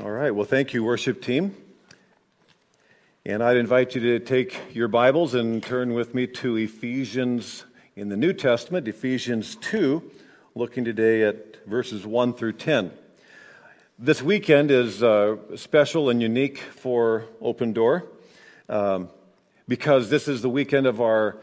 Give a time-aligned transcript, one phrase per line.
[0.00, 0.30] All right.
[0.30, 1.56] Well, thank you, worship team.
[3.26, 7.64] And I'd invite you to take your Bibles and turn with me to Ephesians
[7.96, 10.08] in the New Testament, Ephesians 2,
[10.54, 12.92] looking today at verses 1 through 10.
[13.98, 18.04] This weekend is uh, special and unique for Open Door
[18.68, 19.08] um,
[19.66, 21.38] because this is the weekend of our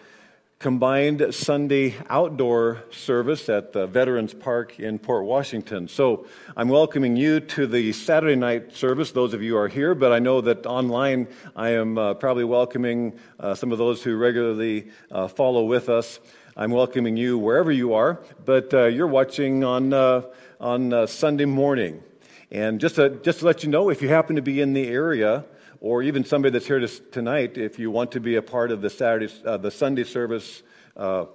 [0.60, 5.88] combined Sunday outdoor service at the Veterans Park in Port Washington.
[5.88, 9.94] So I'm welcoming you to the Saturday night service, those of you who are here,
[9.94, 14.16] but I know that online I am uh, probably welcoming uh, some of those who
[14.16, 16.20] regularly uh, follow with us.
[16.56, 20.22] I'm welcoming you wherever you are, but uh, you're watching on, uh,
[20.62, 22.02] on uh, Sunday morning.
[22.50, 24.88] And just to, just to let you know, if you happen to be in the
[24.88, 25.44] area,
[25.86, 26.80] or even somebody that's here
[27.12, 30.64] tonight, if you want to be a part of the Saturday, uh, the Sunday service
[30.98, 31.26] uh,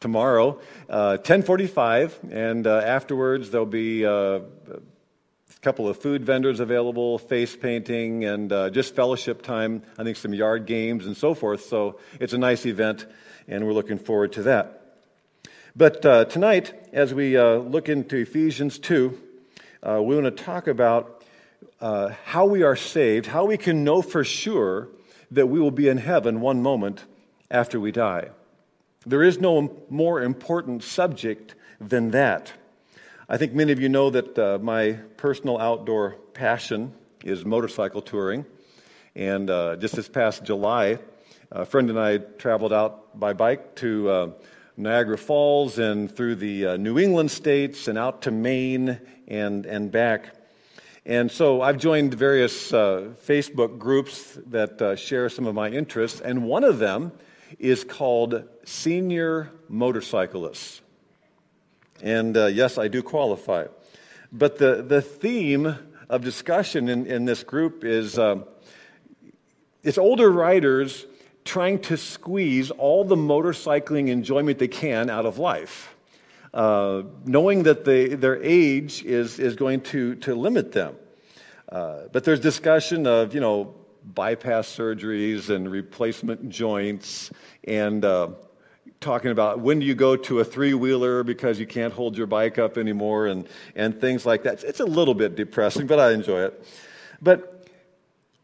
[0.00, 4.40] tomorrow, uh, 10:45, and uh, afterwards there'll be uh, a
[5.60, 9.82] couple of food vendors available, face painting, and uh, just fellowship time.
[9.98, 11.66] I think some yard games and so forth.
[11.66, 13.04] So it's a nice event,
[13.48, 14.96] and we're looking forward to that.
[15.76, 19.10] But tonight, as we look into Ephesians 2,
[19.82, 21.19] we want to talk about
[21.80, 24.88] uh, how we are saved, how we can know for sure
[25.30, 27.04] that we will be in heaven one moment
[27.50, 28.30] after we die.
[29.06, 32.52] There is no more important subject than that.
[33.28, 36.92] I think many of you know that uh, my personal outdoor passion
[37.24, 38.44] is motorcycle touring.
[39.14, 40.98] And uh, just this past July,
[41.50, 44.30] a friend and I traveled out by bike to uh,
[44.76, 49.90] Niagara Falls and through the uh, New England states and out to Maine and, and
[49.90, 50.34] back.
[51.06, 56.20] And so I've joined various uh, Facebook groups that uh, share some of my interests,
[56.20, 57.12] and one of them
[57.58, 60.82] is called Senior Motorcyclists.
[62.02, 63.66] And uh, yes, I do qualify.
[64.30, 65.74] But the, the theme
[66.08, 68.44] of discussion in, in this group is um,
[69.82, 71.06] it's older riders
[71.44, 75.94] trying to squeeze all the motorcycling enjoyment they can out of life
[76.52, 80.96] uh, knowing that they, their age is, is going to, to limit them.
[81.68, 87.30] Uh, but there's discussion of, you know, bypass surgeries and replacement joints
[87.64, 88.28] and uh,
[89.00, 92.26] talking about when do you go to a three wheeler because you can't hold your
[92.26, 94.64] bike up anymore and, and things like that.
[94.64, 96.66] It's a little bit depressing, but I enjoy it.
[97.22, 97.68] But,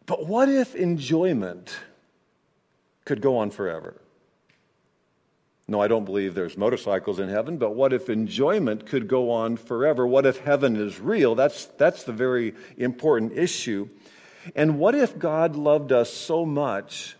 [0.04, 1.76] but what if enjoyment
[3.04, 4.00] could go on forever?
[5.68, 9.56] No, I don't believe there's motorcycles in heaven, but what if enjoyment could go on
[9.56, 10.06] forever?
[10.06, 11.34] What if heaven is real?
[11.34, 13.88] That's, that's the very important issue.
[14.54, 17.16] And what if God loved us so much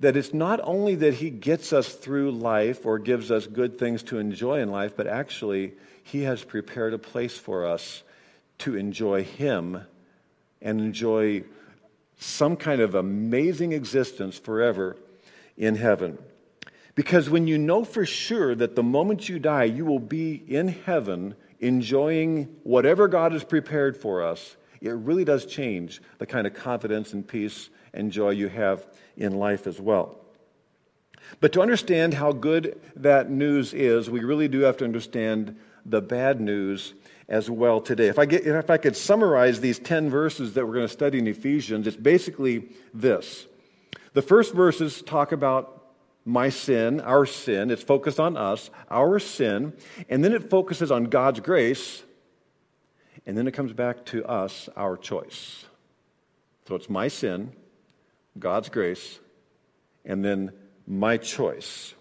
[0.00, 4.02] that it's not only that He gets us through life or gives us good things
[4.04, 8.02] to enjoy in life, but actually He has prepared a place for us
[8.58, 9.82] to enjoy Him
[10.62, 11.44] and enjoy
[12.18, 14.96] some kind of amazing existence forever
[15.58, 16.18] in heaven?
[16.96, 20.68] Because when you know for sure that the moment you die, you will be in
[20.68, 26.54] heaven enjoying whatever God has prepared for us, it really does change the kind of
[26.54, 28.86] confidence and peace and joy you have
[29.16, 30.18] in life as well.
[31.40, 36.00] But to understand how good that news is, we really do have to understand the
[36.00, 36.94] bad news
[37.28, 38.06] as well today.
[38.06, 41.18] If I, get, if I could summarize these 10 verses that we're going to study
[41.18, 43.46] in Ephesians, it's basically this.
[44.14, 45.75] The first verses talk about
[46.26, 47.70] my sin, our sin.
[47.70, 49.72] It's focused on us, our sin.
[50.10, 52.02] And then it focuses on God's grace.
[53.24, 55.64] And then it comes back to us, our choice.
[56.68, 57.52] So it's my sin,
[58.38, 59.20] God's grace,
[60.04, 60.52] and then
[60.86, 61.94] my choice.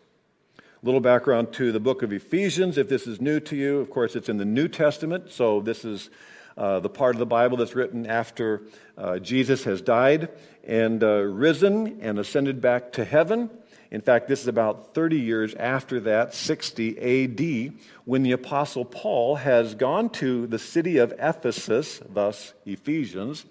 [0.82, 3.80] Little background to the book of Ephesians, if this is new to you.
[3.80, 6.10] Of course, it's in the New Testament, so this is
[6.58, 8.64] uh, the part of the Bible that's written after
[8.98, 10.30] uh, Jesus has died
[10.64, 13.50] and uh, risen and ascended back to heaven.
[13.96, 19.36] In fact, this is about 30 years after that, 60 AD, when the Apostle Paul
[19.38, 23.46] has gone to the city of Ephesus, thus Ephesians.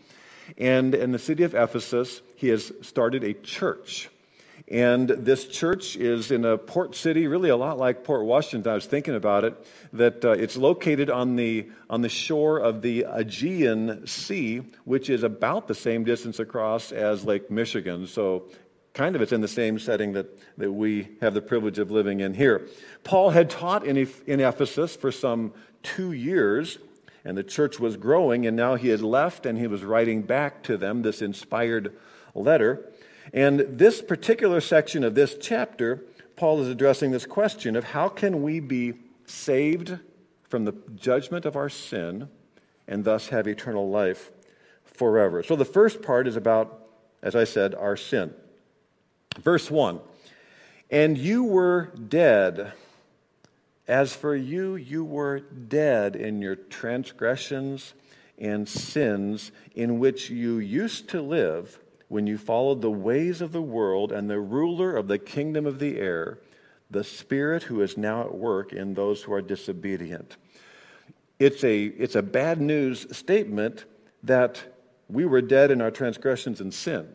[0.58, 4.10] And in the city of Ephesus, he has started a church.
[4.68, 8.70] And this church is in a port city, really a lot like Port Washington.
[8.70, 12.82] I was thinking about it, that uh, it's located on the, on the shore of
[12.82, 18.06] the Aegean Sea, which is about the same distance across as Lake Michigan.
[18.06, 18.44] So
[18.94, 22.20] kind of it's in the same setting that, that we have the privilege of living
[22.20, 22.68] in here.
[23.02, 25.52] Paul had taught in, in Ephesus for some
[25.82, 26.78] two years,
[27.24, 30.62] and the church was growing, and now he had left and he was writing back
[30.62, 31.94] to them this inspired
[32.34, 32.88] letter.
[33.32, 36.04] And this particular section of this chapter,
[36.36, 38.94] Paul is addressing this question of how can we be
[39.26, 39.98] saved
[40.48, 42.28] from the judgment of our sin
[42.86, 44.30] and thus have eternal life
[44.84, 45.42] forever.
[45.42, 46.86] So the first part is about,
[47.22, 48.34] as I said, our sin.
[49.38, 50.00] Verse 1
[50.90, 52.72] And you were dead.
[53.86, 57.92] As for you, you were dead in your transgressions
[58.38, 61.78] and sins in which you used to live
[62.08, 65.78] when you followed the ways of the world and the ruler of the kingdom of
[65.78, 66.38] the air,
[66.90, 70.36] the Spirit who is now at work in those who are disobedient.
[71.38, 73.84] It's a, it's a bad news statement
[74.22, 74.62] that
[75.08, 77.08] we were dead in our transgressions and sin.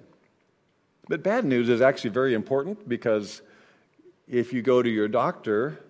[1.09, 3.41] But bad news is actually very important because
[4.27, 5.83] if you go to your doctor,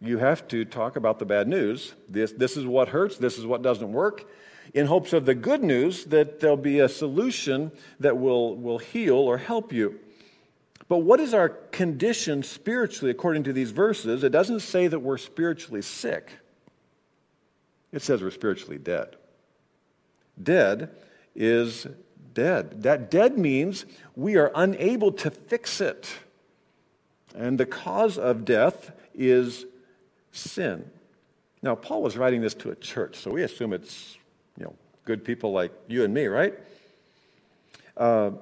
[0.00, 1.92] you have to talk about the bad news.
[2.08, 4.28] This, this is what hurts, this is what doesn't work,
[4.72, 7.70] in hopes of the good news that there'll be a solution
[8.00, 10.00] that will, will heal or help you.
[10.88, 14.24] But what is our condition spiritually according to these verses?
[14.24, 16.32] It doesn't say that we're spiritually sick,
[17.92, 19.16] it says we're spiritually dead.
[20.42, 20.90] Dead
[21.34, 21.86] is
[22.34, 22.82] dead.
[22.82, 23.84] That dead means
[24.16, 26.08] we are unable to fix it.
[27.34, 29.64] And the cause of death is
[30.32, 30.90] sin.
[31.62, 34.16] Now, Paul was writing this to a church, so we assume it's
[34.58, 34.74] you know
[35.04, 36.54] good people like you and me, right?
[37.96, 38.32] Uh,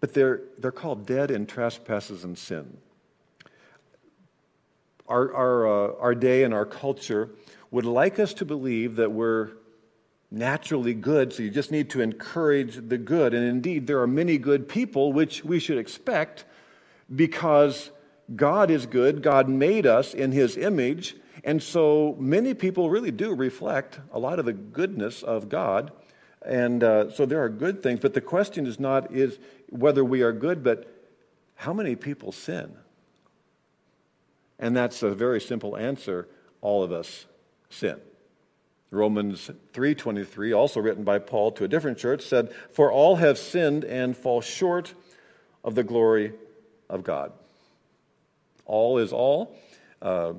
[0.00, 2.76] but they're, they're called dead in trespasses and sin.
[5.08, 7.30] Our, our, uh, our day and our culture
[7.70, 9.50] would like us to believe that we're
[10.30, 13.34] naturally good, so you just need to encourage the good.
[13.34, 16.44] And indeed, there are many good people, which we should expect
[17.14, 17.90] because
[18.34, 19.22] God is good.
[19.22, 21.16] God made us in His image.
[21.44, 25.92] And so many people really do reflect a lot of the goodness of God.
[26.44, 28.00] And uh, so there are good things.
[28.00, 29.38] But the question is not is
[29.70, 30.92] whether we are good, but
[31.54, 32.76] how many people sin?
[34.58, 36.28] And that's a very simple answer.
[36.60, 37.26] All of us
[37.70, 37.98] sin.
[38.90, 43.84] Romans 3:23 also written by Paul to a different church said for all have sinned
[43.84, 44.94] and fall short
[45.62, 46.32] of the glory
[46.88, 47.32] of God.
[48.64, 49.54] All is all.
[50.00, 50.34] Uh,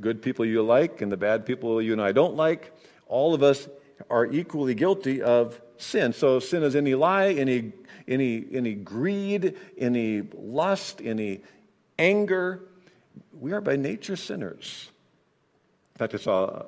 [0.00, 2.72] good people you like and the bad people you and I don't like.
[3.08, 3.68] All of us
[4.08, 6.12] are equally guilty of sin.
[6.12, 7.72] So sin is any lie, any
[8.06, 11.42] any any greed, any lust, any
[11.98, 12.62] anger.
[13.32, 14.90] We are by nature sinners.
[15.94, 16.66] In fact, I saw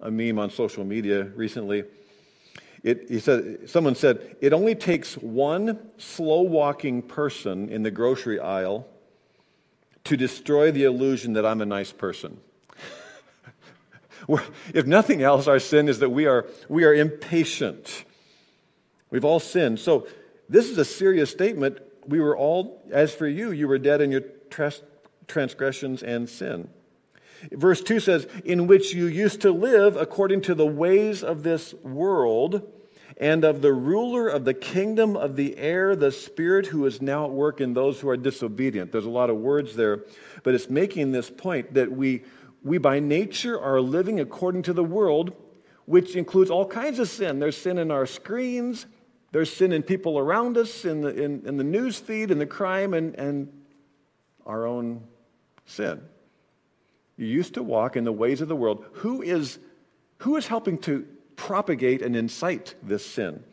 [0.00, 1.84] a meme on social media recently.
[2.82, 8.40] It, he said, someone said, it only takes one slow walking person in the grocery
[8.40, 8.86] aisle
[10.04, 12.40] to destroy the illusion that I'm a nice person.
[14.74, 18.04] if nothing else, our sin is that we are, we are impatient.
[19.10, 19.78] We've all sinned.
[19.78, 20.06] So,
[20.48, 21.78] this is a serious statement.
[22.06, 24.22] We were all, as for you, you were dead in your
[25.28, 26.68] transgressions and sin.
[27.52, 31.74] Verse 2 says, In which you used to live according to the ways of this
[31.74, 32.70] world
[33.16, 37.26] and of the ruler of the kingdom of the air, the Spirit who is now
[37.26, 38.92] at work in those who are disobedient.
[38.92, 40.04] There's a lot of words there,
[40.42, 42.24] but it's making this point that we,
[42.62, 45.32] we by nature are living according to the world,
[45.84, 47.38] which includes all kinds of sin.
[47.38, 48.86] There's sin in our screens,
[49.32, 52.46] there's sin in people around us, in the, in, in the news feed, in the
[52.46, 53.52] crime, and, and
[54.46, 55.04] our own
[55.66, 56.00] sin.
[57.20, 58.82] You used to walk in the ways of the world.
[58.94, 59.58] Who is,
[60.18, 61.06] who is helping to
[61.36, 63.44] propagate and incite this sin?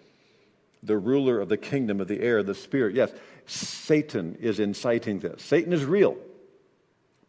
[0.83, 2.95] The ruler of the kingdom of the air, the spirit.
[2.95, 3.11] Yes,
[3.45, 5.43] Satan is inciting this.
[5.43, 6.15] Satan is real.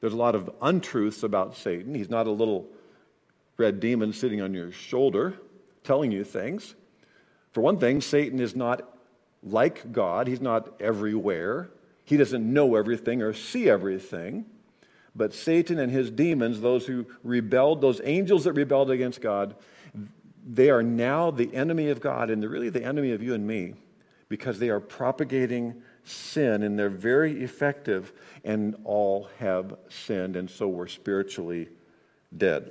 [0.01, 1.93] There's a lot of untruths about Satan.
[1.93, 2.69] He's not a little
[3.57, 5.35] red demon sitting on your shoulder
[5.83, 6.77] telling you things.
[7.51, 8.89] For one thing, Satan is not
[9.43, 11.71] like God, he's not everywhere.
[12.05, 14.47] He doesn't know everything or see everything.
[15.19, 19.57] But Satan and his demons, those who rebelled, those angels that rebelled against God,
[20.47, 23.45] they are now the enemy of God and they're really the enemy of you and
[23.45, 23.75] me
[24.29, 28.13] because they are propagating sin and they're very effective
[28.45, 31.69] and all have sinned and so we're spiritually
[32.35, 32.71] dead.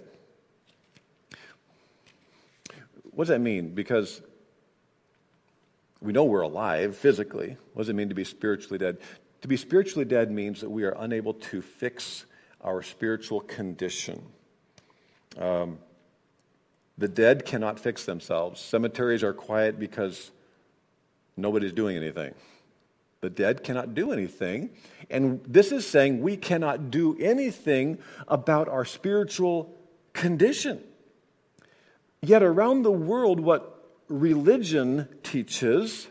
[3.11, 3.75] What does that mean?
[3.75, 4.21] Because
[5.99, 7.57] we know we're alive physically.
[7.73, 8.99] What does it mean to be spiritually dead?
[9.41, 12.25] To be spiritually dead means that we are unable to fix
[12.61, 14.21] our spiritual condition.
[15.37, 15.79] Um,
[16.97, 18.59] the dead cannot fix themselves.
[18.59, 20.31] Cemeteries are quiet because
[21.35, 22.33] nobody's doing anything.
[23.21, 24.71] The dead cannot do anything.
[25.09, 29.75] And this is saying we cannot do anything about our spiritual
[30.13, 30.83] condition.
[32.21, 33.73] Yet, around the world, what
[34.07, 36.07] religion teaches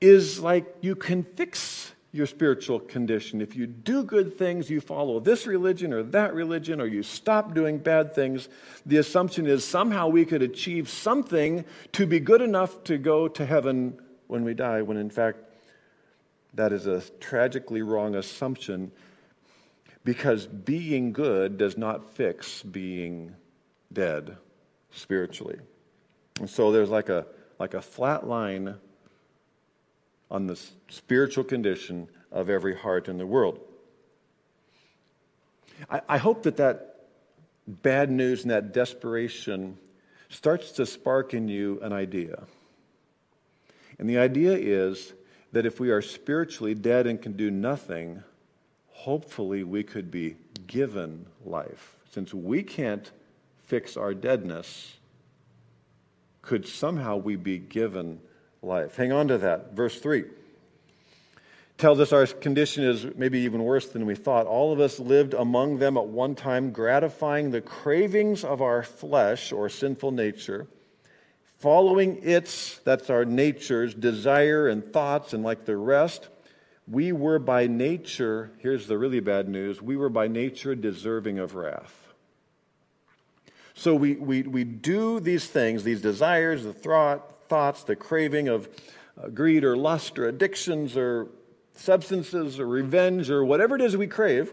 [0.00, 3.40] is like you can fix your spiritual condition.
[3.40, 7.54] If you do good things, you follow this religion or that religion, or you stop
[7.54, 8.50] doing bad things,
[8.84, 13.46] the assumption is somehow we could achieve something to be good enough to go to
[13.46, 15.38] heaven when we die, when in fact,
[16.54, 18.92] that is a tragically wrong assumption
[20.04, 23.34] because being good does not fix being
[23.90, 24.36] dead
[24.90, 25.58] spiritually.
[26.40, 27.26] And so there's like a,
[27.58, 28.74] like a flat line
[30.32, 30.58] on the
[30.88, 33.60] spiritual condition of every heart in the world.
[35.90, 37.04] I, I hope that that
[37.68, 39.76] bad news and that desperation
[40.30, 42.44] starts to spark in you an idea.
[43.98, 45.12] And the idea is
[45.52, 48.22] that if we are spiritually dead and can do nothing,
[48.88, 50.36] hopefully we could be
[50.66, 51.94] given life.
[52.10, 53.10] Since we can't
[53.58, 54.94] fix our deadness,
[56.40, 58.20] could somehow we be given
[58.62, 58.96] life.
[58.96, 59.74] Hang on to that.
[59.74, 60.24] Verse 3
[61.82, 64.46] tells us our condition is maybe even worse than we thought.
[64.46, 69.50] All of us lived among them at one time, gratifying the cravings of our flesh
[69.50, 70.68] or sinful nature,
[71.58, 76.28] following its, that's our nature's, desire and thoughts, and like the rest,
[76.86, 81.56] we were by nature, here's the really bad news, we were by nature deserving of
[81.56, 82.12] wrath.
[83.74, 88.66] So we, we, we do these things, these desires, the thought, thoughts, the craving of
[89.22, 91.28] uh, greed or lust or addictions or
[91.74, 94.50] substances or revenge or whatever it is we crave.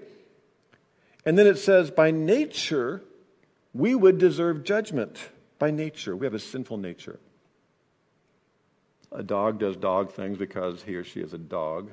[1.25, 3.01] And then it says, by nature,
[3.73, 5.29] we would deserve judgment.
[5.59, 7.21] By nature, we have a sinful nature.
[9.13, 11.91] A dog does dog things because he or she is a dog.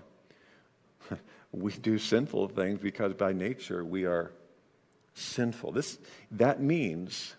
[1.53, 4.33] we do sinful things because by nature we are
[5.15, 5.71] sinful.
[5.71, 5.99] This,
[6.33, 7.37] that means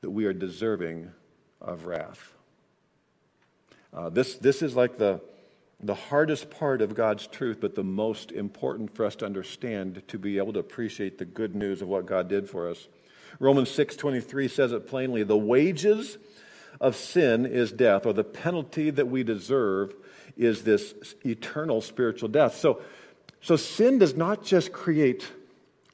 [0.00, 1.10] that we are deserving
[1.60, 2.32] of wrath.
[3.94, 5.20] Uh, this, this is like the,
[5.80, 10.18] the hardest part of God's truth, but the most important for us to understand to
[10.18, 12.88] be able to appreciate the good news of what God did for us.
[13.38, 16.18] Romans 6:23 says it plainly, the wages
[16.80, 19.94] of sin is death, or the penalty that we deserve
[20.36, 20.94] is this
[21.24, 22.56] eternal spiritual death.
[22.56, 22.80] So,
[23.40, 25.30] so sin does not just create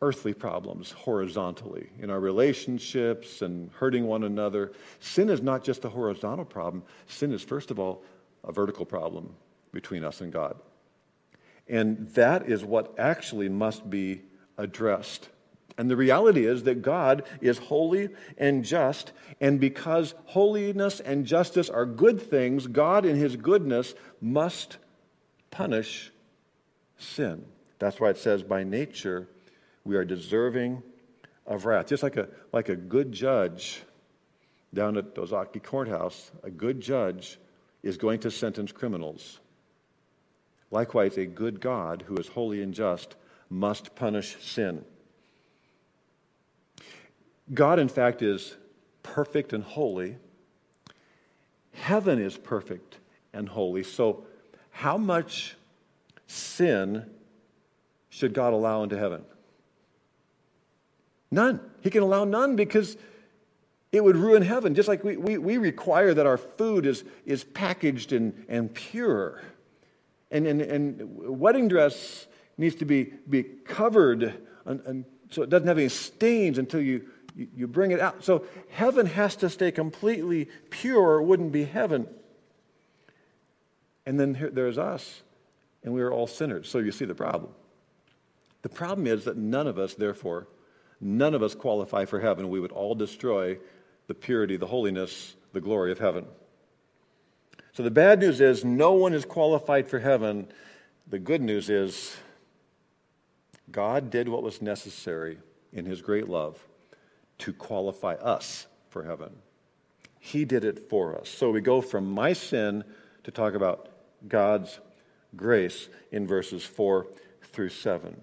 [0.01, 4.73] earthly problems horizontally in our relationships and hurting one another.
[5.01, 8.03] Sin is not just a horizontal problem, sin is, first of all,
[8.45, 9.35] a vertical problem
[9.73, 10.57] between us and God.
[11.67, 14.23] And that is what actually must be
[14.57, 15.29] addressed.
[15.77, 21.69] And the reality is that God is holy and just, and because holiness and justice
[21.71, 24.79] are good things, God in his goodness must
[25.51, 26.11] punish
[26.99, 27.45] sin.
[27.79, 29.29] That's why it says, by nature,
[29.89, 30.83] we are deserving
[31.47, 31.87] of wrath.
[31.87, 33.83] Just like a, like a good judge
[34.75, 37.39] down at Ozaukee Courthouse, a good judge
[37.83, 39.41] is going to sentence criminals.
[40.71, 43.17] Likewise, a good God who is holy and just
[43.49, 44.85] must punish sin.
[47.55, 48.57] God, in fact, is
[49.03, 50.19] perfect and holy.
[51.73, 52.99] Heaven is perfect
[53.33, 53.85] and holy.
[53.85, 54.27] So,
[54.71, 55.57] how much
[56.27, 57.07] sin
[58.11, 59.25] should God allow into heaven?
[61.31, 61.61] None.
[61.83, 62.97] He can allow none because
[63.93, 64.75] it would ruin heaven.
[64.75, 69.43] Just like we, we, we require that our food is, is packaged and, and pure.
[70.31, 75.67] And, and, and wedding dress needs to be, be covered and, and so it doesn't
[75.67, 78.25] have any stains until you, you, you bring it out.
[78.25, 82.07] So heaven has to stay completely pure or it wouldn't be heaven.
[84.07, 85.23] And then here, there's us,
[85.83, 86.69] and we are all sinners.
[86.69, 87.53] So you see the problem.
[88.63, 90.49] The problem is that none of us, therefore,
[91.01, 92.49] none of us qualify for heaven.
[92.49, 93.59] We would all destroy
[94.07, 96.27] the purity, the holiness, the glory of heaven.
[97.73, 100.49] So the bad news is no one is qualified for heaven.
[101.07, 102.17] The good news is
[103.71, 105.39] God did what was necessary
[105.73, 106.59] in his great love
[107.39, 109.31] to qualify us for heaven.
[110.19, 111.29] He did it for us.
[111.29, 112.83] So we go from my sin
[113.25, 113.89] to talk about
[114.27, 114.81] God's
[115.37, 117.07] grace in verses 4
[117.43, 118.17] through 7.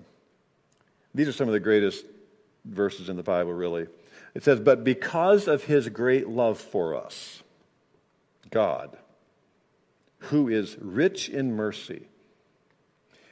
[1.13, 2.05] These are some of the greatest
[2.65, 3.88] verses in the Bible, really.
[4.34, 7.43] It says, But because of his great love for us,
[8.51, 8.98] God,
[10.17, 12.07] who is rich in mercy,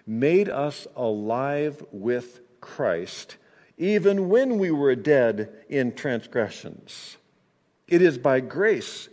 [0.05, 3.37] made us alive with Christ,
[3.77, 7.17] even when we were dead in transgressions.
[7.87, 9.09] It is by grace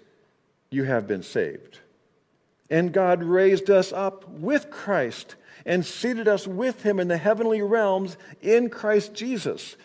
[0.71, 1.81] you have been saved.
[2.69, 5.35] And God raised us up with Christ
[5.67, 9.77] and seated us with him in the heavenly realms in Christ Jesus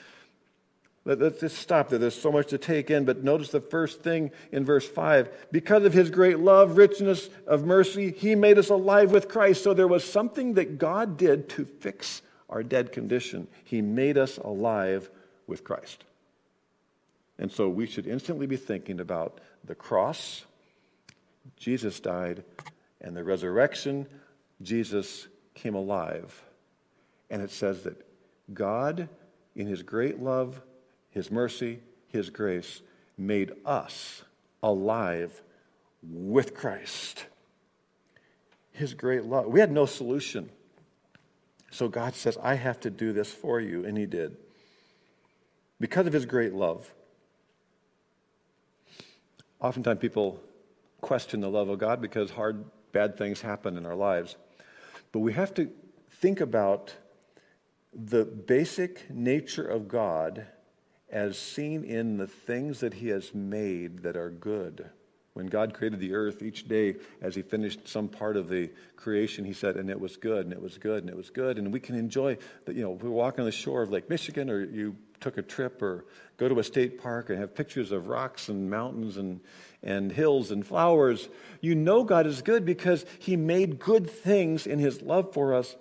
[1.08, 2.00] Let, us just stop there.
[2.00, 5.30] There's so much to take in, but notice the first thing in verse 5.
[5.52, 9.64] Because of his great love, richness of mercy, he made us alive with Christ.
[9.64, 13.48] So there was something that God did to fix our dead condition.
[13.64, 15.12] He made us alive
[15.46, 16.04] with Christ.
[17.38, 20.46] And so we should instantly be thinking about the cross,
[21.56, 22.44] Jesus died,
[23.00, 24.08] and the resurrection,
[24.64, 26.44] Jesus came alive.
[27.30, 28.04] And it says that
[28.52, 29.08] God,
[29.56, 30.62] in his great love,
[31.16, 31.80] his mercy,
[32.10, 32.82] His grace
[33.18, 34.24] made us
[34.62, 35.42] alive
[36.04, 37.26] with Christ.
[38.74, 39.46] His great love.
[39.46, 40.50] We had no solution.
[41.72, 43.86] So God says, I have to do this for you.
[43.86, 44.36] And He did.
[45.80, 46.94] Because of His great love.
[49.62, 50.42] Oftentimes people
[51.00, 54.36] question the love of God because hard, bad things happen in our lives.
[55.14, 55.70] But we have to
[56.12, 56.94] think about
[57.94, 60.48] the basic nature of God
[61.16, 64.90] as seen in the things that he has made that are good.
[65.32, 69.46] When God created the earth each day, as he finished some part of the creation,
[69.46, 71.58] he said, and it was good, and it was good, and it was good.
[71.58, 74.50] And we can enjoy, the, you know, we walk on the shore of Lake Michigan,
[74.50, 76.04] or you took a trip, or
[76.36, 79.40] go to a state park and have pictures of rocks and mountains and,
[79.84, 81.30] and hills and flowers.
[81.62, 85.78] You know God is good because he made good things in his love for us.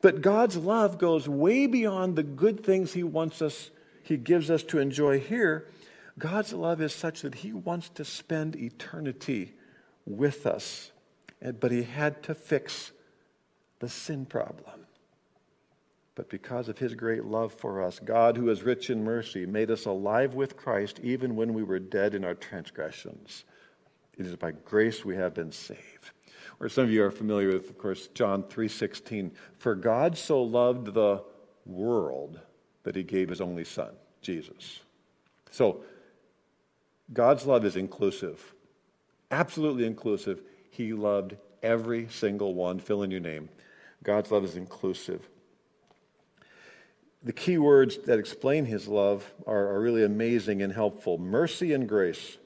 [0.00, 3.70] But God's love goes way beyond the good things he wants us
[4.08, 5.68] he gives us to enjoy here,
[6.18, 9.52] God's love is such that He wants to spend eternity
[10.06, 10.92] with us.
[11.60, 12.92] But He had to fix
[13.80, 14.86] the sin problem.
[16.14, 19.70] But because of His great love for us, God, who is rich in mercy, made
[19.70, 23.44] us alive with Christ even when we were dead in our transgressions.
[24.16, 26.12] It is by grace we have been saved.
[26.60, 29.32] Or some of you are familiar with, of course, John 3:16.
[29.58, 31.24] For God so loved the
[31.66, 32.40] world
[32.88, 33.90] that he gave his only son,
[34.22, 34.80] Jesus.
[35.50, 35.82] So,
[37.12, 38.54] God's love is inclusive,
[39.30, 40.40] absolutely inclusive.
[40.70, 42.78] He loved every single one.
[42.78, 43.50] Fill in your name.
[44.02, 45.28] God's love is inclusive.
[47.22, 51.86] The key words that explain his love are, are really amazing and helpful mercy and
[51.86, 52.38] grace.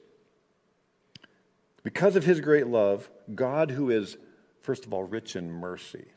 [1.83, 4.17] Because of his great love, God, who is,
[4.59, 6.07] first of all, rich in mercy,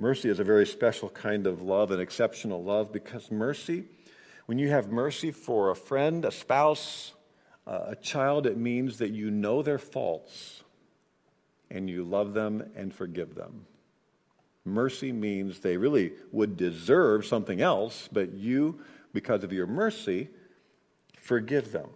[0.00, 3.84] Mercy is a very special kind of love, an exceptional love, because mercy,
[4.46, 7.12] when you have mercy for a friend, a spouse,
[7.66, 10.62] uh, a child, it means that you know their faults
[11.70, 13.66] and you love them and forgive them.
[14.64, 18.80] Mercy means they really would deserve something else, but you,
[19.12, 20.30] because of your mercy,
[21.18, 21.90] forgive them.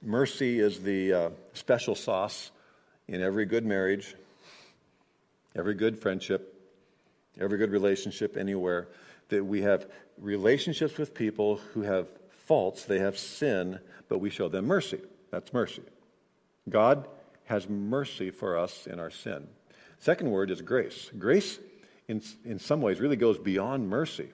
[0.00, 2.52] Mercy is the uh, special sauce
[3.08, 4.14] in every good marriage
[5.56, 6.54] every good friendship,
[7.40, 8.88] every good relationship anywhere,
[9.28, 14.48] that we have relationships with people who have faults, they have sin, but we show
[14.48, 15.00] them mercy.
[15.30, 15.82] That's mercy.
[16.68, 17.08] God
[17.46, 19.48] has mercy for us in our sin.
[19.98, 21.10] Second word is grace.
[21.18, 21.58] Grace,
[22.08, 24.30] in, in some ways, really goes beyond mercy.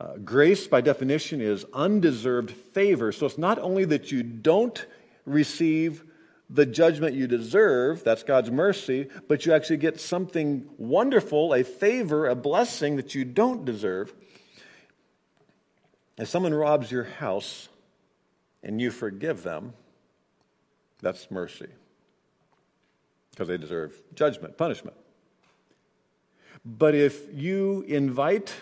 [0.00, 3.12] Uh, grace, by definition, is undeserved favor.
[3.12, 4.86] So it's not only that you don't
[5.26, 6.04] receive
[6.52, 12.26] the judgment you deserve, that's God's mercy, but you actually get something wonderful, a favor,
[12.26, 14.12] a blessing that you don't deserve.
[16.18, 17.68] If someone robs your house
[18.64, 19.74] and you forgive them,
[21.00, 21.68] that's mercy
[23.30, 24.96] because they deserve judgment, punishment.
[26.64, 28.54] But if you invite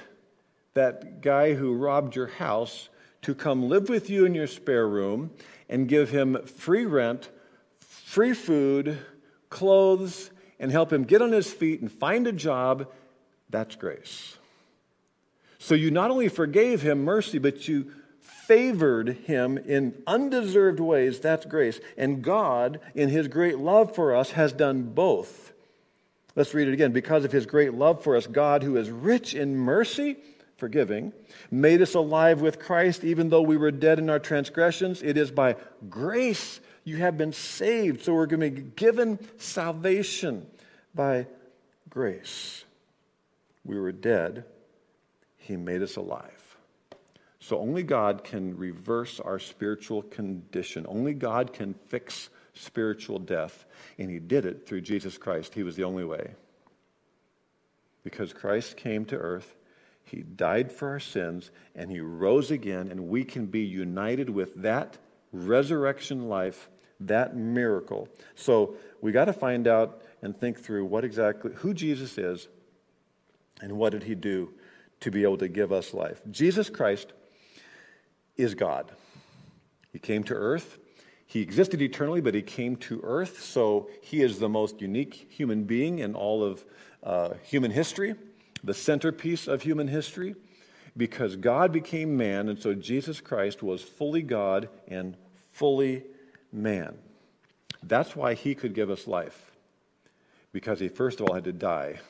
[0.75, 2.91] that guy who robbed your house
[3.23, 5.33] to come live with you in your spare room
[5.69, 7.31] and give him free rent
[8.09, 8.99] free food,
[9.51, 12.89] clothes, and help him get on his feet and find a job,
[13.51, 14.39] that's grace.
[15.59, 21.21] So you not only forgave him mercy, but you favored him in undeserved ways.
[21.21, 21.81] That's grace.
[21.99, 25.53] And God, in his great love for us, has done both.
[26.35, 26.93] Let's read it again.
[26.93, 30.17] Because of his great love for us, God, who is rich in mercy,
[30.57, 31.13] forgiving,
[31.51, 35.03] made us alive with Christ even though we were dead in our transgressions.
[35.03, 35.57] It is by
[35.91, 38.03] grace you have been saved.
[38.03, 40.47] So we're going to be given salvation
[40.95, 41.27] by
[41.91, 42.65] grace.
[43.65, 44.45] We were dead,
[45.37, 46.57] He made us alive.
[47.41, 50.87] So only God can reverse our spiritual condition.
[50.89, 53.67] Only God can fix spiritual death.
[53.99, 55.55] And He did it through Jesus Christ.
[55.55, 56.33] He was the only way.
[58.03, 59.55] Because Christ came to earth,
[60.03, 64.55] He died for our sins, and He rose again, and we can be united with
[64.63, 64.97] that
[65.33, 68.09] resurrection life that miracle.
[68.35, 72.49] So we got to find out and think through what exactly, who Jesus is
[73.61, 74.51] and what did he do
[75.01, 76.21] to be able to give us life.
[76.31, 77.13] Jesus Christ
[78.37, 78.91] is God.
[79.93, 80.79] He came to earth.
[81.27, 85.65] He existed eternally, but he came to earth, so he is the most unique human
[85.65, 86.65] being in all of
[87.03, 88.15] uh, human history,
[88.65, 90.35] the centerpiece of human history,
[90.97, 95.17] because God became man, and so Jesus Christ was fully God and
[95.53, 96.05] fully
[96.53, 96.97] man.
[97.83, 99.51] That's why he could give us life,
[100.53, 102.01] because he first of all had to die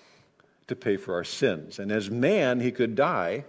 [0.69, 1.79] to pay for our sins.
[1.79, 3.45] And as man, he could die,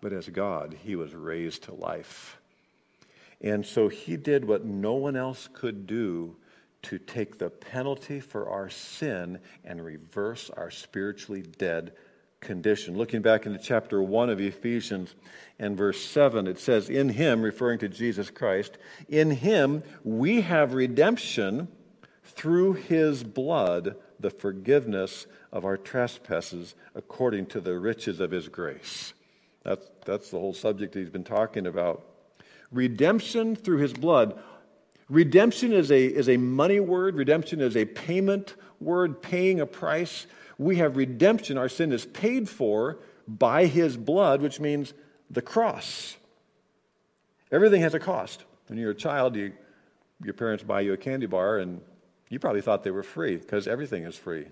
[0.00, 2.38] but as God, he was raised to life.
[3.40, 6.36] And so he did what no one else could do
[6.82, 11.92] to take the penalty for our sin and reverse our spiritually dead
[12.40, 12.96] condition.
[12.96, 15.14] Looking back into chapter 1 of Ephesians
[15.58, 20.74] and verse 7, it says, In him, referring to Jesus Christ, in him we have
[20.74, 21.68] redemption
[22.24, 29.14] through his blood, the forgiveness of our trespasses according to the riches of his grace.
[29.64, 32.04] That's, that's the whole subject he's been talking about.
[32.70, 34.38] Redemption through his blood.
[35.08, 40.26] Redemption is a, is a money word, redemption is a payment word, paying a price.
[40.58, 41.56] We have redemption.
[41.56, 44.92] Our sin is paid for by his blood, which means
[45.30, 46.16] the cross.
[47.50, 48.44] Everything has a cost.
[48.66, 49.52] When you're a child, you,
[50.22, 51.80] your parents buy you a candy bar, and
[52.28, 54.46] you probably thought they were free because everything is free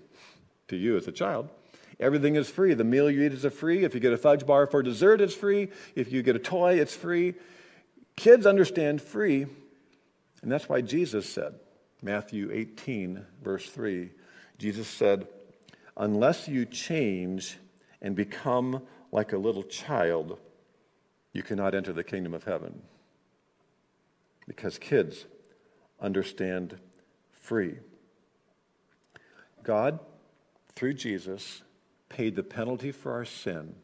[0.69, 1.49] to you as a child.
[1.99, 2.73] Everything is free.
[2.73, 3.83] The meal you eat is free.
[3.83, 5.69] If you get a fudge bar for dessert, it's free.
[5.95, 7.35] If you get a toy, it's free.
[8.15, 9.45] Kids understand free,
[10.41, 11.55] and that's why Jesus said,
[12.01, 14.09] Matthew 18, verse 3,
[14.57, 15.27] Jesus said,
[15.97, 17.57] Unless you change
[18.01, 20.37] and become like a little child,
[21.33, 22.83] you cannot enter the kingdom of heaven.
[24.47, 25.25] Because kids
[25.99, 26.77] understand
[27.31, 27.77] free.
[29.63, 29.99] God,
[30.75, 31.63] through Jesus,
[32.09, 33.75] paid the penalty for our sin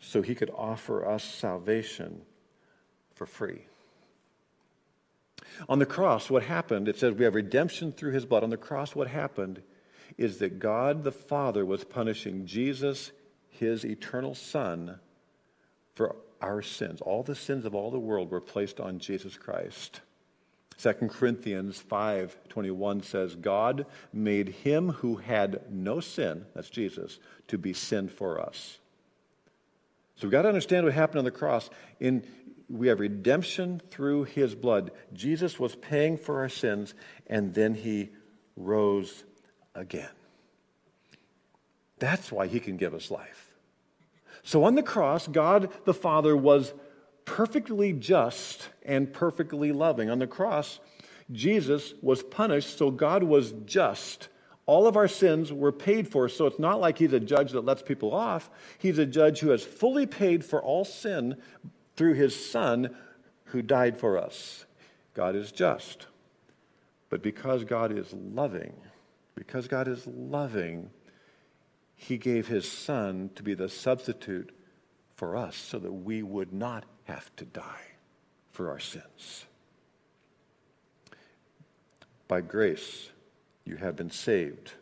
[0.00, 2.22] so he could offer us salvation
[3.14, 3.66] for free.
[5.68, 8.42] On the cross, what happened, it says we have redemption through his blood.
[8.42, 9.62] On the cross, what happened
[10.18, 13.12] is that God the Father was punishing Jesus,
[13.48, 14.98] his eternal Son,
[15.94, 17.00] for our sins.
[17.00, 20.00] All the sins of all the world were placed on Jesus Christ.
[20.76, 27.72] 2 Corinthians 5:21 says God made him who had no sin, that's Jesus, to be
[27.72, 28.78] sin for us.
[30.16, 31.70] So we've got to understand what happened on the cross.
[32.00, 32.24] In
[32.68, 34.90] we have redemption through his blood.
[35.14, 36.94] Jesus was paying for our sins
[37.26, 38.10] and then he
[38.56, 39.24] rose
[39.78, 40.10] again.
[41.98, 43.54] That's why he can give us life.
[44.42, 46.72] So on the cross, God the Father was
[47.24, 50.10] perfectly just and perfectly loving.
[50.10, 50.80] On the cross,
[51.30, 54.28] Jesus was punished, so God was just.
[54.64, 57.64] All of our sins were paid for, so it's not like he's a judge that
[57.64, 58.50] lets people off.
[58.78, 61.36] He's a judge who has fully paid for all sin
[61.96, 62.94] through his Son
[63.44, 64.66] who died for us.
[65.14, 66.06] God is just.
[67.10, 68.74] But because God is loving,
[69.38, 70.90] because God is loving,
[71.94, 74.52] he gave his Son to be the substitute
[75.14, 77.86] for us so that we would not have to die
[78.52, 79.46] for our sins.
[82.26, 83.10] By grace,
[83.64, 84.72] you have been saved.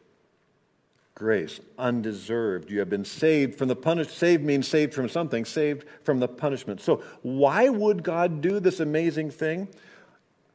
[1.14, 2.70] Grace, undeserved.
[2.70, 4.16] You have been saved from the punishment.
[4.16, 6.80] Saved means saved from something, saved from the punishment.
[6.80, 9.68] So, why would God do this amazing thing?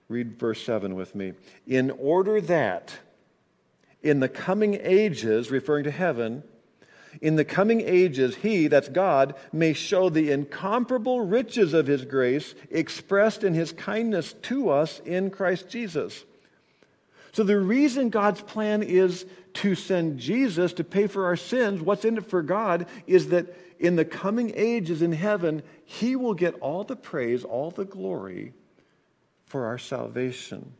[0.09, 1.33] Read verse 7 with me.
[1.65, 2.93] In order that
[4.03, 6.43] in the coming ages, referring to heaven,
[7.21, 12.55] in the coming ages, he, that's God, may show the incomparable riches of his grace
[12.69, 16.23] expressed in his kindness to us in Christ Jesus.
[17.33, 22.05] So, the reason God's plan is to send Jesus to pay for our sins, what's
[22.05, 26.55] in it for God, is that in the coming ages in heaven, he will get
[26.59, 28.53] all the praise, all the glory
[29.45, 30.73] for our salvation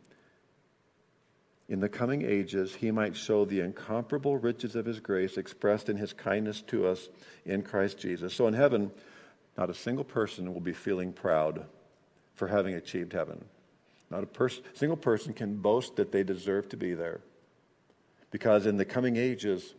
[1.72, 5.96] in the coming ages, he might show the incomparable riches of his grace expressed in
[5.96, 7.08] his kindness to us
[7.46, 8.34] in Christ Jesus.
[8.34, 8.90] So in heaven,
[9.56, 11.64] not a single person will be feeling proud
[12.34, 13.46] for having achieved heaven.
[14.10, 17.22] Not a pers- single person can boast that they deserve to be there.
[18.30, 19.72] Because in the coming ages,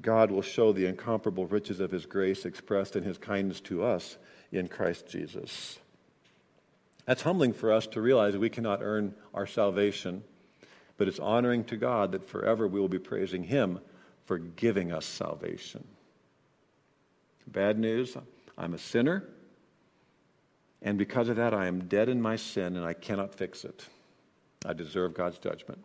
[0.00, 4.16] God will show the incomparable riches of his grace expressed in his kindness to us
[4.50, 5.78] in Christ Jesus.
[7.04, 10.24] That's humbling for us to realize we cannot earn our salvation
[10.96, 13.80] but it's honoring to God that forever we will be praising Him
[14.26, 15.84] for giving us salvation.
[17.46, 18.16] Bad news
[18.56, 19.24] I'm a sinner,
[20.84, 23.86] and because of that, I am dead in my sin and I cannot fix it.
[24.66, 25.82] I deserve God's judgment.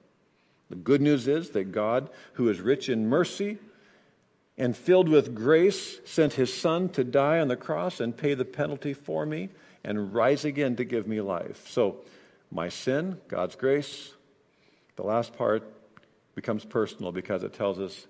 [0.70, 3.58] The good news is that God, who is rich in mercy
[4.58, 8.46] and filled with grace, sent his son to die on the cross and pay the
[8.46, 9.50] penalty for me
[9.84, 11.68] and rise again to give me life.
[11.68, 11.98] So,
[12.52, 14.14] my sin, God's grace.
[15.00, 15.64] The last part
[16.36, 18.06] becomes personal because it tells us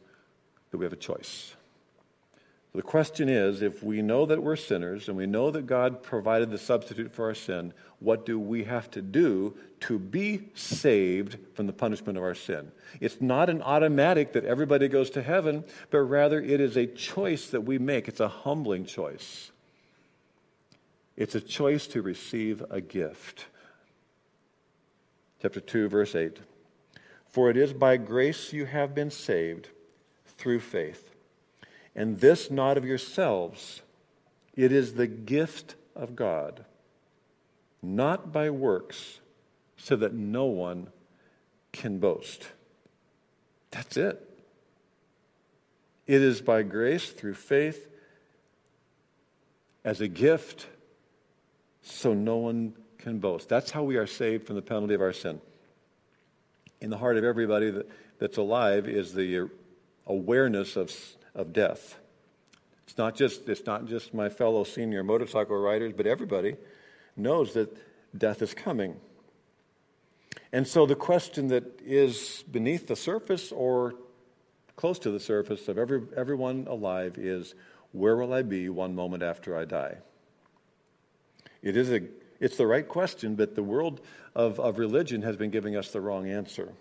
[0.72, 1.54] that we have a choice.
[2.74, 6.50] The question is if we know that we're sinners and we know that God provided
[6.50, 11.68] the substitute for our sin, what do we have to do to be saved from
[11.68, 12.72] the punishment of our sin?
[13.00, 17.46] It's not an automatic that everybody goes to heaven, but rather it is a choice
[17.52, 18.08] that we make.
[18.08, 19.52] It's a humbling choice.
[21.16, 23.46] It's a choice to receive a gift.
[25.40, 26.40] Chapter 2, verse 8.
[27.30, 29.70] For it is by grace you have been saved
[30.38, 31.10] through faith
[32.00, 33.82] and this not of yourselves.
[34.56, 36.64] It is the gift of God,
[37.82, 39.20] not by works,
[39.76, 40.88] so that no one
[41.72, 42.48] can boast.
[43.72, 44.26] That's it.
[46.08, 47.88] It is by grace through faith
[49.84, 50.68] as a gift,
[51.82, 53.50] so no one can boast.
[53.50, 55.42] That's how we are saved from the penalty of our sin.
[56.82, 57.90] In the heart of everybody that,
[58.20, 59.50] that's alive is the
[60.06, 60.92] awareness of
[61.36, 61.98] of death.
[62.88, 66.58] It's not just, it's not just my fellow senior motorcycle riders, but everybody
[67.16, 67.76] knows that
[68.18, 69.00] death is coming.
[70.52, 73.94] And so the question that is beneath the surface or
[74.76, 77.54] close to the surface of every, everyone alive is
[77.92, 79.98] where will I be one moment after I die?
[81.62, 82.02] It is a,
[82.40, 84.02] it's the right question, but the world
[84.36, 86.74] of, of religion has been giving us the wrong answer.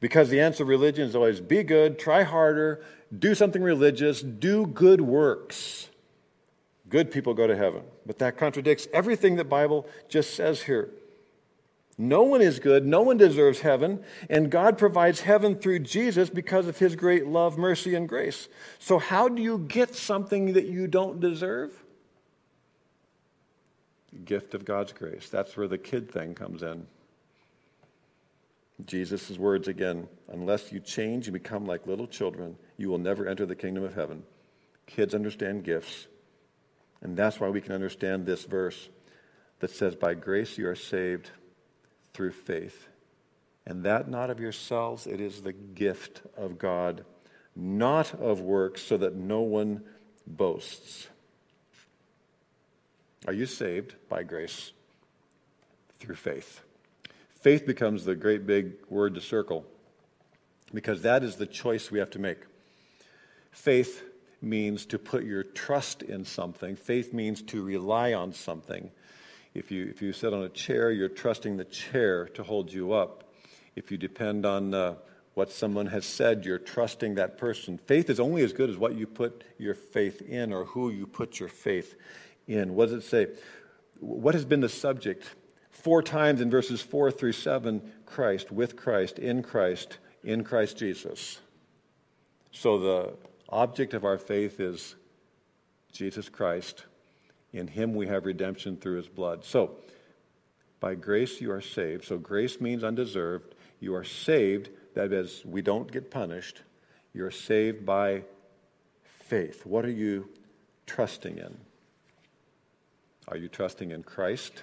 [0.00, 2.82] Because the answer of religion is always be good, try harder,
[3.16, 5.88] do something religious, do good works.
[6.88, 7.82] Good people go to heaven.
[8.04, 10.90] But that contradicts everything that Bible just says here.
[11.98, 16.66] No one is good, no one deserves heaven, and God provides heaven through Jesus because
[16.66, 18.48] of his great love, mercy, and grace.
[18.78, 21.85] So, how do you get something that you don't deserve?
[24.24, 25.28] Gift of God's grace.
[25.28, 26.86] That's where the kid thing comes in.
[28.84, 33.46] Jesus' words again unless you change and become like little children, you will never enter
[33.46, 34.22] the kingdom of heaven.
[34.86, 36.06] Kids understand gifts.
[37.00, 38.88] And that's why we can understand this verse
[39.60, 41.30] that says, By grace you are saved
[42.14, 42.88] through faith.
[43.66, 47.04] And that not of yourselves, it is the gift of God,
[47.54, 49.82] not of works, so that no one
[50.26, 51.08] boasts.
[53.26, 54.72] Are you saved by grace
[55.98, 56.60] through faith?
[57.40, 59.64] Faith becomes the great big word to circle
[60.72, 62.38] because that is the choice we have to make.
[63.50, 64.04] Faith
[64.40, 68.90] means to put your trust in something, faith means to rely on something.
[69.54, 72.92] If you, if you sit on a chair, you're trusting the chair to hold you
[72.92, 73.24] up.
[73.74, 74.94] If you depend on uh,
[75.34, 77.78] what someone has said, you're trusting that person.
[77.78, 81.06] Faith is only as good as what you put your faith in or who you
[81.06, 81.96] put your faith
[82.46, 82.74] in.
[82.74, 83.28] What does it say?
[84.00, 85.24] What has been the subject
[85.70, 91.38] four times in verses 4 through 7 Christ, with Christ, in Christ, in Christ Jesus.
[92.50, 93.14] So the
[93.48, 94.96] object of our faith is
[95.92, 96.84] Jesus Christ.
[97.52, 99.44] In him we have redemption through his blood.
[99.44, 99.76] So,
[100.80, 102.04] by grace you are saved.
[102.04, 103.54] So, grace means undeserved.
[103.80, 106.62] You are saved, that is, we don't get punished.
[107.14, 108.24] You're saved by
[109.04, 109.64] faith.
[109.64, 110.28] What are you
[110.86, 111.56] trusting in?
[113.28, 114.62] Are you trusting in Christ?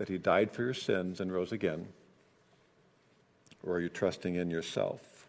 [0.00, 1.86] that he died for your sins and rose again?
[3.62, 5.26] Or are you trusting in yourself?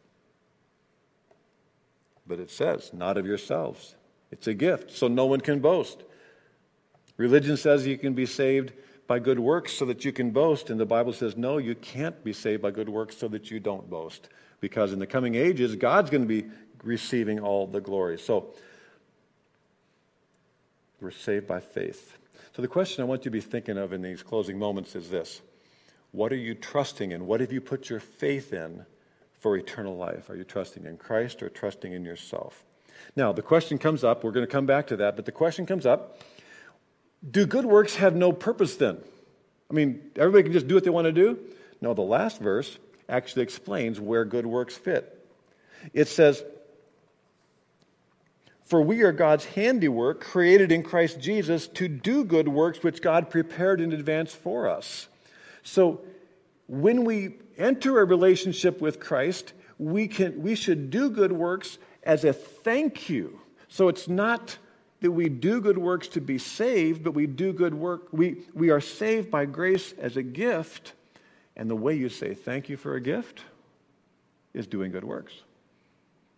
[2.26, 3.96] But it says, not of yourselves.
[4.32, 6.04] It's a gift, so no one can boast.
[7.18, 8.72] Religion says you can be saved
[9.08, 12.24] by good works so that you can boast, and the Bible says, no, you can't
[12.24, 14.30] be saved by good works so that you don't boast.
[14.62, 16.48] Because in the coming ages, God's going to be
[16.82, 18.18] receiving all the glory.
[18.18, 18.54] So,
[21.02, 22.18] we're saved by faith.
[22.56, 25.10] So, the question I want you to be thinking of in these closing moments is
[25.10, 25.42] this
[26.12, 27.26] What are you trusting in?
[27.26, 28.86] What have you put your faith in
[29.40, 30.30] for eternal life?
[30.30, 32.64] Are you trusting in Christ or trusting in yourself?
[33.16, 35.66] Now, the question comes up, we're going to come back to that, but the question
[35.66, 36.20] comes up
[37.30, 38.98] do good works have no purpose then?
[39.70, 41.38] I mean, everybody can just do what they want to do?
[41.80, 45.24] No, the last verse actually explains where good works fit.
[45.94, 46.44] It says,
[48.72, 53.30] for we are God's handiwork, created in Christ Jesus to do good works which God
[53.30, 55.10] prepared in advance for us.
[55.62, 56.00] So
[56.70, 62.24] when we enter a relationship with Christ, we, can, we should do good works as
[62.24, 63.42] a thank you.
[63.68, 64.58] So it's not
[65.02, 68.08] that we do good works to be saved, but we do good work.
[68.14, 70.94] We, we are saved by grace as a gift.
[71.58, 73.42] And the way you say thank you for a gift
[74.54, 75.34] is doing good works.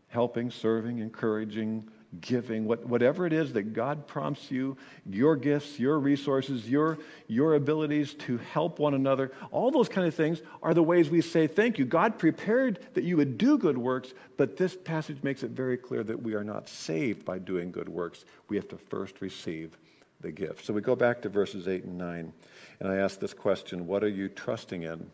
[0.07, 1.87] helping, serving, encouraging,
[2.21, 7.55] giving, what, whatever it is that God prompts you, your gifts, your resources, your, your
[7.55, 11.47] abilities to help one another, all those kind of things are the ways we say
[11.47, 11.85] thank you.
[11.85, 16.03] God prepared that you would do good works, but this passage makes it very clear
[16.03, 18.25] that we are not saved by doing good works.
[18.49, 19.77] We have to first receive
[20.21, 20.65] the gift.
[20.65, 22.33] So we go back to verses 8 and 9,
[22.79, 25.09] and I ask this question What are you trusting in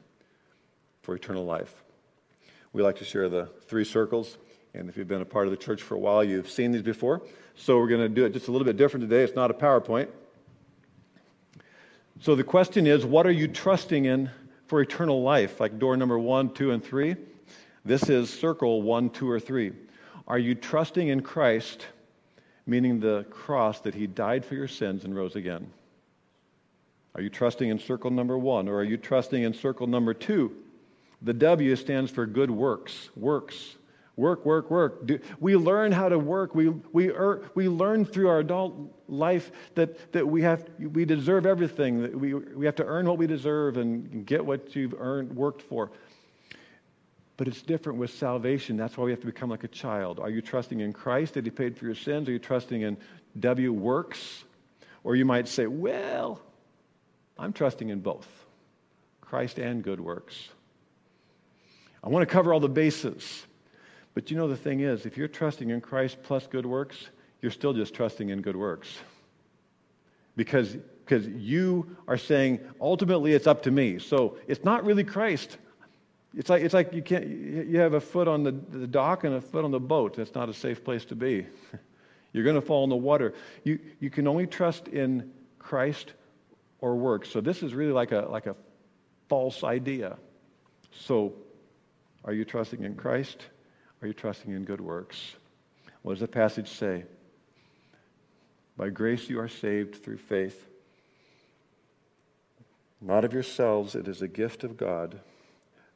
[1.02, 1.84] for eternal life?
[2.72, 4.38] We like to share the three circles.
[4.74, 6.84] And if you've been a part of the church for a while, you've seen these
[6.84, 7.22] before.
[7.56, 9.24] So we're going to do it just a little bit different today.
[9.24, 10.08] It's not a PowerPoint.
[12.22, 14.30] So the question is what are you trusting in
[14.68, 15.60] for eternal life?
[15.60, 17.16] Like door number one, two, and three.
[17.86, 19.72] This is circle one, two, or three.
[20.28, 21.88] Are you trusting in Christ,
[22.68, 25.72] meaning the cross that he died for your sins and rose again?
[27.16, 30.56] Are you trusting in circle number one, or are you trusting in circle number two?
[31.22, 33.10] The W stands for good works.
[33.16, 33.76] Works.
[34.20, 35.08] Work, work, work.
[35.08, 36.54] Do, we learn how to work.
[36.54, 38.76] We, we, er, we learn through our adult
[39.08, 43.18] life that, that we, have, we deserve everything, that we, we have to earn what
[43.18, 45.92] we deserve and get what you've earned, worked for.
[47.38, 48.76] But it's different with salvation.
[48.76, 50.20] That's why we have to become like a child.
[50.20, 52.28] Are you trusting in Christ that He paid for your sins?
[52.28, 52.98] Are you trusting in
[53.40, 54.44] W works?
[55.06, 56.42] Or you might say, well,
[57.38, 58.28] I'm trusting in both
[59.22, 60.50] Christ and good works.
[62.04, 63.46] I want to cover all the bases.
[64.20, 67.08] But you know, the thing is, if you're trusting in Christ plus good works,
[67.42, 68.98] you're still just trusting in good works.
[70.36, 73.98] Because, because you are saying, ultimately, it's up to me.
[73.98, 75.58] So it's not really Christ.
[76.36, 79.36] It's like, it's like you, can't, you have a foot on the, the dock and
[79.36, 80.18] a foot on the boat.
[80.18, 81.48] That's not a safe place to be.
[82.34, 83.34] You're going to fall in the water.
[83.64, 86.12] You, you can only trust in Christ
[86.82, 87.30] or works.
[87.30, 88.58] So this is really like a, like a
[89.30, 90.18] false idea.
[90.92, 91.36] So
[92.26, 93.46] are you trusting in Christ?
[94.02, 95.36] Are you trusting in good works?
[96.04, 97.04] What does the passage say?
[98.78, 100.68] By grace you are saved through faith.
[103.02, 105.20] Not of yourselves, it is a gift of God,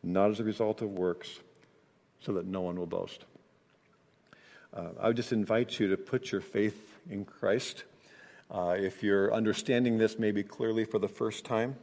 [0.01, 1.39] not as a result of works,
[2.19, 3.23] so that no one will boast.
[4.75, 7.83] Uh, I would just invite you to put your faith in Christ.
[8.51, 11.77] Uh, if you're understanding this maybe clearly for the first time,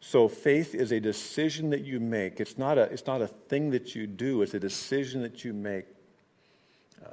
[0.00, 2.40] so faith is a decision that you make.
[2.40, 5.52] It's not a, it's not a thing that you do, it's a decision that you
[5.52, 5.84] make.
[7.04, 7.10] Uh,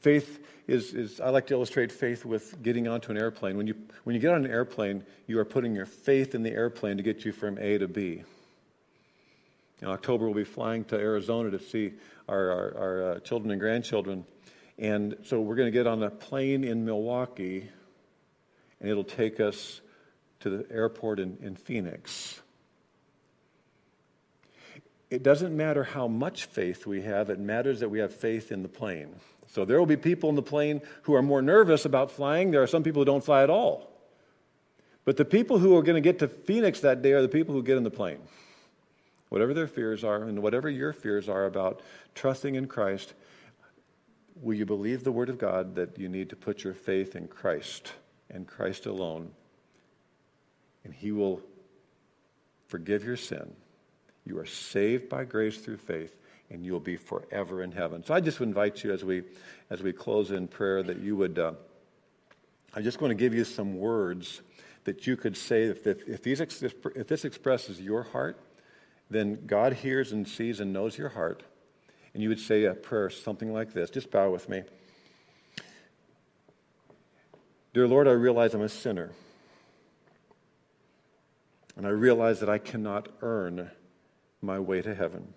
[0.00, 3.56] faith is, is, I like to illustrate faith with getting onto an airplane.
[3.56, 6.50] When you, when you get on an airplane, you are putting your faith in the
[6.50, 8.24] airplane to get you from A to B.
[9.80, 11.92] In October, we'll be flying to Arizona to see
[12.28, 14.24] our, our, our uh, children and grandchildren.
[14.78, 17.68] And so we're going to get on a plane in Milwaukee,
[18.80, 19.80] and it'll take us
[20.40, 22.40] to the airport in, in Phoenix.
[25.10, 28.62] It doesn't matter how much faith we have, it matters that we have faith in
[28.62, 29.14] the plane.
[29.46, 32.50] So there will be people in the plane who are more nervous about flying.
[32.50, 33.90] There are some people who don't fly at all.
[35.04, 37.54] But the people who are going to get to Phoenix that day are the people
[37.54, 38.18] who get in the plane.
[39.28, 41.80] Whatever their fears are, and whatever your fears are about
[42.14, 43.14] trusting in Christ,
[44.40, 47.28] will you believe the Word of God that you need to put your faith in
[47.28, 47.92] Christ
[48.28, 49.30] and Christ alone?
[51.06, 51.40] He will
[52.66, 53.54] forgive your sin.
[54.24, 56.16] You are saved by grace through faith,
[56.50, 58.04] and you'll be forever in heaven.
[58.04, 59.22] So I just invite you as we
[59.70, 61.38] as we close in prayer that you would.
[61.38, 61.52] Uh,
[62.74, 64.42] I'm just going to give you some words
[64.82, 68.40] that you could say if, if, if, these, if this expresses your heart,
[69.08, 71.44] then God hears and sees and knows your heart.
[72.14, 73.90] And you would say a prayer something like this.
[73.90, 74.64] Just bow with me.
[77.74, 79.12] Dear Lord, I realize I'm a sinner.
[81.76, 83.70] And I realize that I cannot earn
[84.40, 85.34] my way to heaven.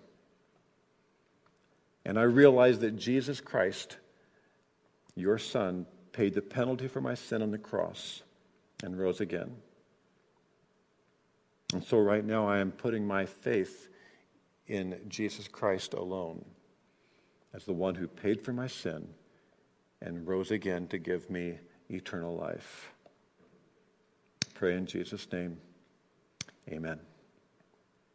[2.04, 3.98] And I realize that Jesus Christ,
[5.14, 8.22] your Son, paid the penalty for my sin on the cross
[8.82, 9.56] and rose again.
[11.72, 13.88] And so right now I am putting my faith
[14.66, 16.44] in Jesus Christ alone
[17.52, 19.08] as the one who paid for my sin
[20.00, 22.92] and rose again to give me eternal life.
[24.54, 25.58] Pray in Jesus' name.
[26.68, 27.09] Amen.